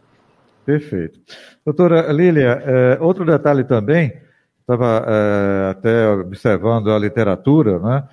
Perfeito. 0.65 1.21
Doutora 1.65 2.13
Lília, 2.13 2.63
é, 2.65 2.99
outro 3.01 3.25
detalhe 3.25 3.65
também, 3.65 4.13
estava 4.61 5.05
é, 5.07 5.71
até 5.71 6.09
observando 6.09 6.91
a 6.91 6.99
literatura, 6.99 7.79
né, 7.79 8.05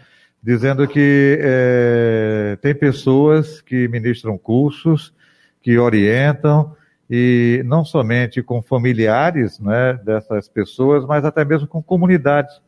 dizendo 0.43 0.88
que 0.88 1.38
é, 1.39 2.57
tem 2.61 2.75
pessoas 2.75 3.61
que 3.61 3.88
ministram 3.88 4.38
cursos, 4.38 5.13
que 5.61 5.77
orientam, 5.77 6.75
e 7.13 7.61
não 7.65 7.83
somente 7.83 8.41
com 8.41 8.61
familiares 8.61 9.59
né, 9.59 9.99
dessas 10.01 10.47
pessoas, 10.47 11.05
mas 11.05 11.25
até 11.25 11.43
mesmo 11.43 11.67
com 11.67 11.83
comunidades, 11.83 12.61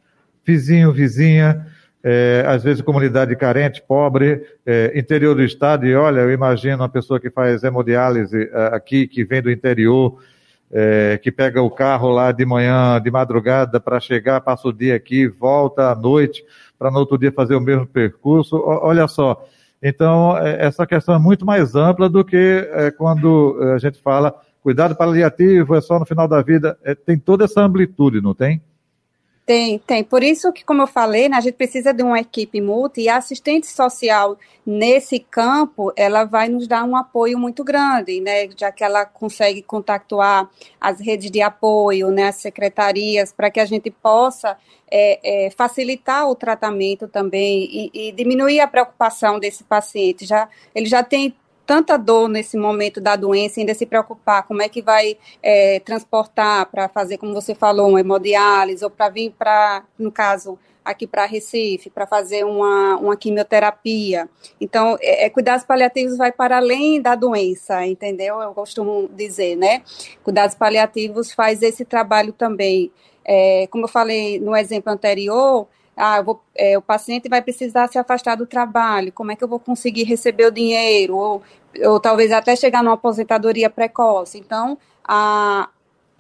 vizinho, 0.46 0.92
vizinha, 0.92 1.66
é, 2.04 2.44
às 2.46 2.62
vezes 2.62 2.82
comunidade 2.82 3.34
carente, 3.38 3.82
pobre, 3.82 4.46
é, 4.66 4.92
interior 5.00 5.34
do 5.34 5.44
estado, 5.44 5.86
e 5.86 5.96
olha, 5.96 6.20
eu 6.20 6.30
imagino 6.30 6.84
uma 6.84 6.90
pessoa 6.90 7.22
que 7.22 7.30
faz 7.30 7.64
hemodiálise 7.64 8.50
é, 8.52 8.76
aqui, 8.76 9.08
que 9.08 9.24
vem 9.24 9.42
do 9.42 9.50
interior, 9.50 10.22
é, 10.70 11.18
que 11.24 11.32
pega 11.32 11.62
o 11.62 11.72
carro 11.72 12.10
lá 12.10 12.34
de 12.34 12.46
manhã, 12.46 13.00
de 13.02 13.10
madrugada, 13.10 13.80
para 13.80 13.98
chegar, 14.02 14.42
passa 14.42 14.68
o 14.68 14.74
dia 14.74 14.94
aqui, 14.94 15.26
volta 15.26 15.90
à 15.90 15.96
noite, 15.96 16.44
para 16.78 16.92
no 16.92 17.00
outro 17.00 17.18
dia 17.18 17.32
fazer 17.32 17.56
o 17.56 17.62
mesmo 17.62 17.88
percurso. 17.88 18.58
O, 18.58 18.86
olha 18.86 19.08
só, 19.08 19.48
então, 19.84 20.38
é, 20.38 20.66
essa 20.66 20.88
questão 20.88 21.14
é 21.14 21.20
muito 21.20 21.46
mais 21.46 21.76
ampla 21.76 22.08
do 22.08 22.24
que 22.24 22.68
é, 22.72 22.90
quando 22.92 23.60
é, 23.62 23.74
a 23.74 23.78
gente 23.78 24.02
fala 24.02 24.34
cuidado 24.62 24.96
paliativo, 24.96 25.76
é 25.76 25.82
só 25.82 26.00
no 26.00 26.06
final 26.06 26.26
da 26.26 26.42
vida. 26.42 26.78
Tem 27.06 27.20
toda 27.20 27.44
essa 27.44 27.62
amplitude, 27.62 28.22
não 28.22 28.34
tem? 28.34 28.62
Tem, 29.46 29.78
tem. 29.78 30.06
Por 30.06 30.24
isso 30.24 30.54
que, 30.54 30.64
como 30.64 30.84
eu 30.84 30.88
falei, 30.88 31.28
né, 31.28 31.36
a 31.36 31.42
gente 31.42 31.56
precisa 31.56 31.94
de 31.94 32.02
uma 32.02 32.18
equipe 32.18 32.62
multi 32.62 33.02
e 33.02 33.10
a 33.10 33.18
assistente 33.18 33.68
social 33.68 34.38
nesse 34.66 35.20
campo, 35.20 35.92
ela 35.98 36.24
vai 36.24 36.48
nos 36.48 36.66
dar 36.66 36.86
um 36.86 36.96
apoio 36.96 37.38
muito 37.38 37.62
grande, 37.62 38.22
né, 38.22 38.48
já 38.58 38.72
que 38.72 38.86
ela 38.86 39.06
consegue 39.06 39.62
contactuar 39.62 40.50
as 40.80 41.02
redes 41.02 41.30
de 41.30 41.42
apoio, 41.42 42.10
né, 42.10 42.30
as 42.30 42.38
secretarias, 42.38 43.34
para 43.34 43.52
que 43.52 43.60
a 43.60 43.66
gente 43.66 43.92
possa 43.92 44.58
é, 44.90 45.48
é, 45.48 45.50
facilitar 45.50 46.30
o 46.30 46.36
tratamento 46.36 47.10
também 47.10 47.64
e, 47.70 47.92
e, 47.94 48.12
diminuir 48.14 48.62
a 48.62 48.68
preocupação 48.68 49.40
desse 49.40 49.66
paciente. 49.66 50.26
Já, 50.26 50.48
ele 50.74 50.86
já 50.86 51.04
tem 51.04 51.36
tanta 51.66 51.98
dor 51.98 52.28
nesse 52.28 52.58
momento 52.58 53.00
da 53.00 53.16
doença, 53.16 53.60
ainda 53.60 53.74
se 53.74 53.86
preocupar 53.86 54.44
como 54.44 54.62
é 54.62 54.70
que 54.70 54.82
vai 54.82 55.18
é, 55.42 55.80
transportar 55.80 56.66
para 56.68 56.88
fazer, 56.90 57.18
como 57.18 57.34
você 57.34 57.56
falou, 57.56 57.90
uma 57.90 58.00
hemodiálise, 58.00 58.84
ou 58.84 58.90
para 58.90 59.10
vir 59.10 59.34
para, 59.38 59.84
no 59.98 60.12
caso, 60.12 60.58
aqui 60.84 61.08
para 61.08 61.26
Recife, 61.26 61.90
para 61.90 62.06
fazer 62.06 62.44
uma, 62.44 62.98
uma 62.98 63.16
quimioterapia. 63.16 64.30
Então, 64.60 64.98
é, 65.02 65.26
é, 65.26 65.30
cuidados 65.30 65.66
paliativos 65.66 66.18
vai 66.18 66.32
para 66.32 66.58
além 66.58 67.02
da 67.02 67.16
doença, 67.16 67.86
entendeu? 67.86 68.42
Eu 68.42 68.54
costumo 68.54 69.10
dizer, 69.14 69.56
né? 69.56 69.82
Cuidados 70.24 70.56
paliativos 70.56 71.32
faz 71.32 71.62
esse 71.62 71.86
trabalho 71.86 72.34
também. 72.34 72.92
É, 73.26 73.68
como 73.68 73.86
eu 73.86 73.90
falei 73.90 74.40
no 74.40 74.56
exemplo 74.56 74.92
anterior, 74.92 75.68
ah, 75.96 76.22
vou, 76.22 76.42
é, 76.56 76.78
o 76.78 76.82
paciente 76.82 77.30
vai 77.30 77.42
precisar 77.42 77.88
se 77.88 77.98
afastar 77.98 78.36
do 78.36 78.46
trabalho, 78.46 79.12
como 79.12 79.32
é 79.32 79.36
que 79.36 79.44
eu 79.44 79.48
vou 79.48 79.60
conseguir 79.60 80.04
receber 80.04 80.48
o 80.48 80.52
dinheiro, 80.52 81.16
ou, 81.16 81.42
ou 81.86 82.00
talvez 82.00 82.32
até 82.32 82.56
chegar 82.56 82.84
numa 82.84 82.96
aposentadoria 82.96 83.70
precoce. 83.70 84.40
Então, 84.40 84.78
a, 85.04 85.70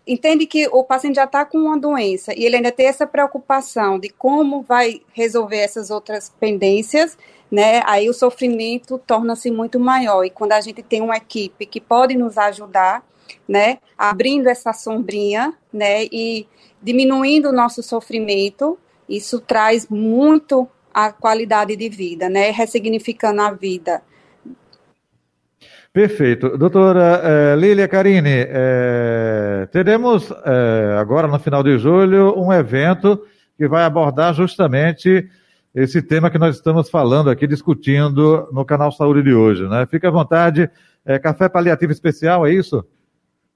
entende 0.05 0.45
que 0.45 0.67
o 0.67 0.83
paciente 0.83 1.15
já 1.15 1.23
está 1.23 1.45
com 1.45 1.57
uma 1.57 1.77
doença 1.77 2.33
e 2.37 2.45
ele 2.45 2.57
ainda 2.57 2.71
tem 2.71 2.87
essa 2.87 3.07
preocupação 3.07 3.97
de 3.97 4.09
como 4.09 4.61
vai 4.61 5.01
resolver 5.13 5.57
essas 5.57 5.89
outras 5.89 6.29
pendências, 6.39 7.17
né? 7.49 7.81
Aí 7.85 8.09
o 8.09 8.13
sofrimento 8.13 8.97
torna-se 8.97 9.49
muito 9.49 9.79
maior. 9.79 10.23
E 10.23 10.29
quando 10.29 10.51
a 10.51 10.61
gente 10.61 10.83
tem 10.83 11.01
uma 11.01 11.17
equipe 11.17 11.65
que 11.65 11.79
pode 11.79 12.15
nos 12.15 12.37
ajudar, 12.37 13.03
né, 13.47 13.79
abrindo 13.97 14.47
essa 14.47 14.73
sombrinha, 14.73 15.53
né, 15.71 16.05
e 16.05 16.47
diminuindo 16.81 17.49
o 17.49 17.53
nosso 17.53 17.81
sofrimento, 17.81 18.77
isso 19.07 19.39
traz 19.39 19.87
muito 19.89 20.67
a 20.93 21.11
qualidade 21.11 21.75
de 21.75 21.89
vida, 21.89 22.29
né? 22.29 22.51
Ressignificando 22.51 23.41
a 23.41 23.51
vida. 23.51 24.01
Perfeito. 25.91 26.57
Doutora 26.57 27.21
eh, 27.23 27.55
Lília 27.55 27.87
Carini, 27.87 28.47
eh, 28.47 29.67
teremos 29.71 30.31
eh, 30.31 30.97
agora 30.99 31.27
no 31.27 31.37
final 31.37 31.61
de 31.61 31.77
julho 31.77 32.33
um 32.35 32.51
evento 32.51 33.21
que 33.55 33.67
vai 33.67 33.83
abordar 33.83 34.33
justamente 34.33 35.29
esse 35.73 36.01
tema 36.01 36.31
que 36.31 36.39
nós 36.39 36.55
estamos 36.55 36.89
falando 36.89 37.29
aqui, 37.29 37.45
discutindo 37.45 38.47
no 38.51 38.65
canal 38.65 38.91
Saúde 38.91 39.21
de 39.21 39.33
hoje, 39.33 39.67
né? 39.67 39.85
Fique 39.85 40.05
à 40.05 40.11
vontade. 40.11 40.69
É, 41.05 41.19
café 41.19 41.49
paliativo 41.49 41.91
especial, 41.91 42.47
é 42.47 42.53
isso? 42.53 42.83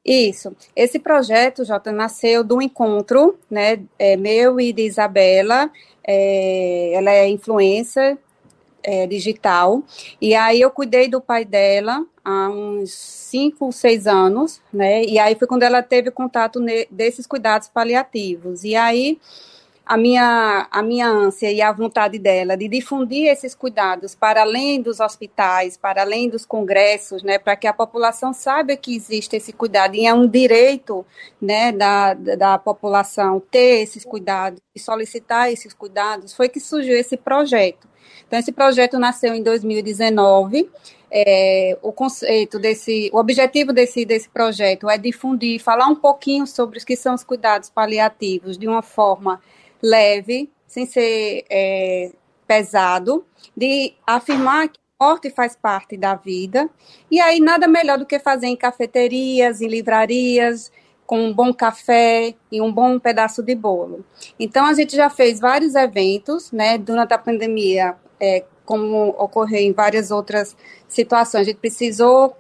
Isso. 0.08 0.56
Esse 0.74 1.00
projeto, 1.00 1.66
Jota, 1.66 1.92
nasceu 1.92 2.42
do 2.42 2.62
encontro, 2.62 3.38
né, 3.52 3.82
é, 4.00 4.16
meu 4.16 4.58
e 4.58 4.72
de 4.72 4.84
Isabela. 4.84 5.70
É, 6.02 6.94
ela 6.94 7.12
é 7.12 7.28
influencer 7.28 8.18
é, 8.82 9.06
digital. 9.06 9.84
E 10.22 10.34
aí 10.34 10.62
eu 10.62 10.72
cuidei 10.72 11.10
do 11.10 11.20
pai 11.20 11.44
dela 11.44 12.06
há 12.24 12.48
uns 12.50 12.94
5, 12.94 13.70
6 13.74 14.08
anos, 14.08 14.62
né? 14.72 15.04
E 15.04 15.20
aí 15.20 15.36
foi 15.36 15.46
quando 15.46 15.64
ela 15.64 15.84
teve 15.84 16.10
contato 16.10 16.64
desses 16.90 17.28
cuidados 17.28 17.68
paliativos. 17.68 18.64
E 18.64 18.78
aí 18.78 19.20
a 19.88 19.96
minha, 19.96 20.68
a 20.70 20.84
minha 20.84 21.08
ânsia 21.08 21.52
e 21.52 21.62
a 21.62 21.72
vontade 21.72 22.20
dela 22.20 22.58
de 22.58 22.68
difundir 22.68 23.28
esses 23.28 23.56
cuidados 23.56 24.14
para 24.14 24.42
além 24.42 24.82
dos 24.82 25.00
hospitais, 25.00 25.78
para 25.78 26.02
além 26.02 26.30
dos 26.30 26.46
congressos, 26.46 27.24
né, 27.24 27.40
para 27.40 27.56
que 27.56 27.68
a 27.68 27.74
população 27.74 28.34
saiba 28.34 28.76
que 28.76 28.96
existe 28.96 29.36
esse 29.38 29.54
cuidado 29.54 29.96
e 29.96 30.06
é 30.06 30.14
um 30.14 30.28
direito, 30.28 31.06
né, 31.42 31.72
da, 31.72 32.14
da 32.14 32.58
população 32.58 33.40
ter 33.40 33.82
esses 33.82 34.04
cuidados 34.04 34.60
e 34.76 34.80
solicitar 34.80 35.52
esses 35.52 35.74
cuidados, 35.74 36.34
foi 36.34 36.50
que 36.50 36.60
surgiu 36.60 36.98
esse 36.98 37.16
projeto. 37.16 37.88
Então, 38.28 38.38
esse 38.38 38.52
projeto 38.52 39.00
nasceu 39.00 39.34
em 39.34 39.42
2019. 39.42 40.70
É, 41.10 41.78
o 41.82 41.94
conceito 41.94 42.60
desse, 42.60 43.10
o 43.14 43.18
objetivo 43.18 43.72
desse, 43.72 44.04
desse 44.04 44.28
projeto 44.28 44.90
é 44.90 44.98
difundir, 44.98 45.62
falar 45.62 45.88
um 45.88 45.96
pouquinho 45.96 46.46
sobre 46.46 46.78
os 46.78 46.84
que 46.84 46.98
são 46.98 47.16
os 47.16 47.24
cuidados 47.24 47.70
paliativos 47.70 48.58
de 48.58 48.68
uma 48.68 48.82
forma 48.82 49.42
leve, 49.82 50.50
sem 50.68 50.86
ser 50.86 51.46
é, 51.50 52.12
pesado, 52.48 53.26
de 53.56 53.94
afirmar 54.06 54.70
que 54.70 54.80
morte 55.00 55.30
faz 55.30 55.56
parte 55.56 55.96
da 55.96 56.16
vida. 56.16 56.70
E 57.10 57.20
aí, 57.20 57.40
nada 57.40 57.68
melhor 57.68 57.98
do 57.98 58.06
que 58.06 58.20
fazer 58.20 58.48
em 58.48 58.56
cafeterias, 58.56 59.62
em 59.62 59.68
livrarias, 59.68 60.72
com 61.06 61.20
um 61.20 61.34
bom 61.34 61.54
café 61.54 62.36
e 62.52 62.62
um 62.62 62.72
bom 62.72 63.00
pedaço 63.00 63.42
de 63.44 63.56
bolo. 63.56 64.04
Então, 64.40 64.66
a 64.66 64.74
gente 64.74 64.96
já 64.96 65.10
fez 65.10 65.40
vários 65.40 65.76
eventos, 65.76 66.52
né, 66.52 66.78
durante 66.78 67.14
a 67.14 67.18
pandemia, 67.18 67.96
é, 68.20 68.44
como 68.66 69.10
ocorreu 69.18 69.62
em 69.62 69.72
várias 69.72 70.12
outras 70.12 70.56
situações. 70.88 71.42
A 71.42 71.46
gente 71.46 71.60
precisou 71.60 72.36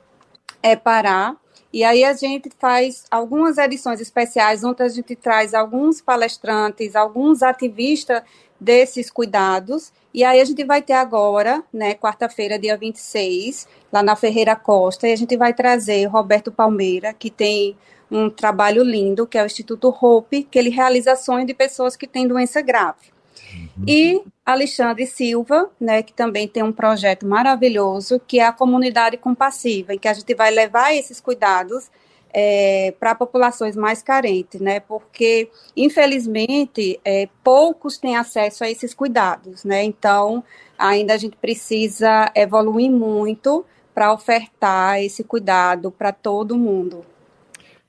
é, 0.61 0.75
parar 0.75 1.37
e 1.77 1.83
aí 1.83 2.03
a 2.03 2.11
gente 2.11 2.49
faz 2.57 3.05
algumas 3.11 3.59
edições 3.59 4.01
especiais, 4.01 4.63
onde 4.63 4.81
a 4.81 4.87
gente 4.87 5.15
traz 5.15 5.53
alguns 5.53 6.01
palestrantes, 6.01 6.95
alguns 6.95 7.43
ativistas 7.43 8.23
desses 8.59 9.11
cuidados. 9.11 9.93
E 10.11 10.23
aí 10.23 10.41
a 10.41 10.43
gente 10.45 10.63
vai 10.63 10.81
ter 10.81 10.93
agora, 10.93 11.63
né, 11.71 11.93
quarta-feira, 11.93 12.57
dia 12.57 12.75
26, 12.75 13.67
lá 13.93 14.01
na 14.01 14.15
Ferreira 14.15 14.55
Costa, 14.55 15.07
e 15.07 15.13
a 15.13 15.15
gente 15.15 15.37
vai 15.37 15.53
trazer 15.53 16.05
Roberto 16.05 16.51
Palmeira, 16.51 17.13
que 17.13 17.29
tem 17.29 17.77
um 18.09 18.27
trabalho 18.27 18.81
lindo, 18.81 19.27
que 19.27 19.37
é 19.37 19.43
o 19.43 19.45
Instituto 19.45 19.95
Hope, 20.01 20.47
que 20.49 20.57
ele 20.57 20.71
realiza 20.71 21.11
ações 21.11 21.45
de 21.45 21.53
pessoas 21.53 21.95
que 21.95 22.07
têm 22.07 22.27
doença 22.27 22.59
grave. 22.59 23.16
Uhum. 23.53 23.85
E 23.87 24.21
Alexandre 24.45 25.05
Silva, 25.05 25.69
né, 25.79 26.01
que 26.01 26.13
também 26.13 26.47
tem 26.47 26.63
um 26.63 26.71
projeto 26.71 27.25
maravilhoso, 27.25 28.19
que 28.25 28.39
é 28.39 28.45
a 28.45 28.51
comunidade 28.51 29.17
compassiva, 29.17 29.93
em 29.93 29.99
que 29.99 30.07
a 30.07 30.13
gente 30.13 30.33
vai 30.33 30.51
levar 30.51 30.93
esses 30.93 31.19
cuidados 31.19 31.89
é, 32.33 32.93
para 32.99 33.15
populações 33.15 33.75
mais 33.75 34.03
carentes, 34.03 34.59
né? 34.61 34.79
Porque, 34.79 35.49
infelizmente, 35.75 36.99
é, 37.03 37.27
poucos 37.43 37.97
têm 37.97 38.15
acesso 38.15 38.63
a 38.63 38.69
esses 38.69 38.93
cuidados, 38.93 39.63
né? 39.63 39.83
Então, 39.83 40.43
ainda 40.77 41.13
a 41.13 41.17
gente 41.17 41.35
precisa 41.37 42.31
evoluir 42.35 42.91
muito 42.91 43.65
para 43.93 44.13
ofertar 44.13 45.01
esse 45.01 45.23
cuidado 45.23 45.89
para 45.91 46.11
todo 46.11 46.57
mundo. 46.57 47.03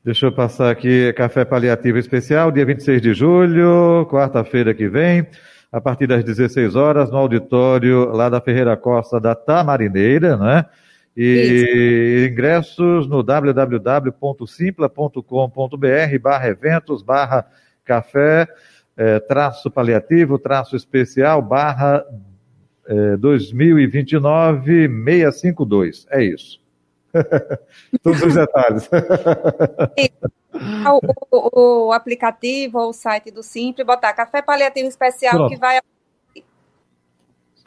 Deixa 0.09 0.25
eu 0.25 0.33
passar 0.33 0.71
aqui 0.71 1.13
café 1.13 1.45
paliativo 1.45 1.99
especial, 1.99 2.51
dia 2.51 2.65
26 2.65 3.03
de 3.03 3.13
julho, 3.13 4.09
quarta-feira 4.11 4.73
que 4.73 4.89
vem, 4.89 5.27
a 5.71 5.83
partir 5.83 6.07
das 6.07 6.25
16 6.25 6.77
horas, 6.77 7.11
no 7.11 7.19
auditório 7.19 8.07
lá 8.07 8.31
da 8.31 8.41
Ferreira 8.41 8.75
Costa 8.75 9.21
da 9.21 9.35
Tamarineira, 9.35 10.35
né? 10.39 10.65
E 11.15 12.25
Isso. 12.25 12.33
ingressos 12.33 13.07
no 13.07 13.23
www.simpla.com.br 13.23 16.19
barra 16.23 16.49
eventos, 16.49 17.03
barra 17.03 17.45
café, 17.85 18.49
é, 18.97 19.21
traço 19.21 19.71
paliativo, 19.71 20.39
traço 20.39 20.75
especial, 20.75 21.43
barra 21.43 22.03
é, 22.87 23.15
2029 23.19 24.89
652. 24.89 26.07
É 26.11 26.25
isso. 26.25 26.67
Todos 28.03 28.23
os 28.23 28.35
detalhes. 28.35 28.89
o, 31.31 31.37
o, 31.37 31.87
o, 31.87 31.93
aplicativo 31.93 32.79
ou 32.79 32.91
o 32.91 32.93
site 32.93 33.31
do 33.31 33.43
Simples, 33.43 33.87
botar 33.87 34.13
café 34.13 34.43
paliativo 34.43 34.89
especial 34.89 35.35
Pronto. 35.35 35.51
que 35.51 35.57
vai 35.57 35.81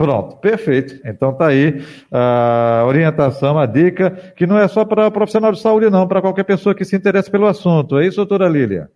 Pronto, 0.02 0.38
perfeito. 0.38 1.00
Então 1.06 1.32
tá 1.32 1.48
aí 1.48 1.84
a 2.12 2.84
orientação, 2.88 3.60
a 3.60 3.68
dica, 3.68 4.10
que 4.36 4.48
não 4.48 4.58
é 4.58 4.68
só 4.68 4.84
para 4.84 5.12
profissional 5.12 5.52
de 5.52 5.62
saúde, 5.62 5.92
não, 5.92 6.08
para 6.08 6.22
qualquer 6.22 6.44
pessoa 6.44 6.74
que 6.74 6.84
se 6.84 6.96
interesse 6.96 7.30
pelo 7.30 7.46
assunto. 7.46 8.00
É 8.00 8.08
isso, 8.08 8.18
doutora 8.18 8.50
Lília? 8.50 8.90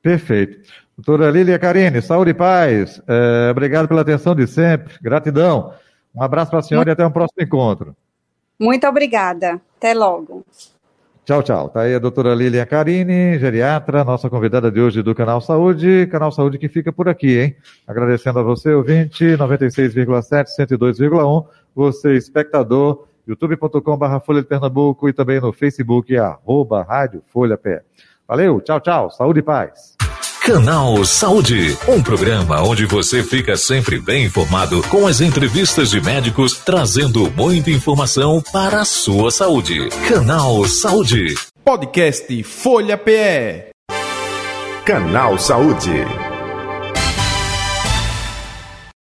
Perfeito. 0.02 0.62
Doutora 0.98 1.32
Lília 1.32 1.58
Karine, 1.58 2.02
saúde 2.02 2.32
e 2.32 2.34
paz. 2.34 3.02
É, 3.08 3.50
obrigado 3.52 3.88
pela 3.88 4.02
atenção 4.02 4.36
de 4.36 4.48
sempre. 4.48 4.96
Gratidão. 5.02 5.74
Um 6.16 6.22
abraço 6.22 6.52
para 6.52 6.60
a 6.60 6.64
senhora 6.64 6.90
e 6.90 6.94
até 6.94 7.06
um 7.06 7.12
próximo 7.12 7.42
encontro. 7.42 7.96
Muito 8.60 8.88
obrigada. 8.88 9.62
Até 9.78 9.94
logo. 9.94 10.46
Tchau, 11.26 11.42
tchau. 11.42 11.70
Tá 11.70 11.82
aí 11.82 11.96
a 11.96 12.00
doutora 12.00 12.36
Lilian 12.36 12.66
Carini, 12.66 13.40
geriatra, 13.40 14.04
nossa 14.04 14.30
convidada 14.30 14.70
de 14.70 14.82
hoje 14.82 15.02
do 15.02 15.16
Canal 15.16 15.40
Saúde. 15.40 16.06
Canal 16.12 16.34
Saúde 16.34 16.58
que 16.58 16.68
fica 16.68 16.92
por 16.92 17.08
aqui, 17.08 17.40
hein? 17.40 17.56
Agradecendo 17.88 18.40
a 18.40 18.44
você, 18.44 18.74
ouvinte, 18.74 19.24
96,7, 19.24 20.48
102,1. 20.60 21.46
Você, 21.74 22.16
espectador, 22.16 23.08
youtube.com.br 23.26 24.20
Folha 24.26 24.42
de 24.42 24.48
Pernambuco 24.48 25.08
e 25.08 25.14
também 25.14 25.40
no 25.40 25.54
Facebook, 25.54 26.16
arroba 26.18 26.84
Rádio 26.84 27.24
Folha 27.28 27.58
Pé. 27.58 27.84
Valeu, 28.28 28.60
tchau, 28.60 28.82
tchau. 28.82 29.10
Saúde 29.10 29.40
e 29.40 29.44
paz. 29.44 29.96
Canal 30.46 31.06
Saúde, 31.06 31.78
um 31.88 32.04
programa 32.04 32.62
onde 32.64 32.86
você 32.86 33.24
fica 33.24 33.56
sempre 33.56 33.98
bem 33.98 34.26
informado 34.26 34.84
com 34.90 35.08
as 35.08 35.22
entrevistas 35.22 35.90
de 35.90 36.02
médicos 36.02 36.58
trazendo 36.58 37.32
muita 37.32 37.72
informação 37.72 38.44
para 38.52 38.82
a 38.82 38.86
sua 38.86 39.32
saúde. 39.32 39.88
Canal 40.06 40.66
Saúde. 40.66 41.34
Podcast 41.64 42.44
Folha 42.44 42.98
PE. 42.98 43.72
Canal 44.84 45.40
Saúde. 45.40 46.33